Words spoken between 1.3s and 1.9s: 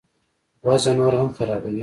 خرابوي.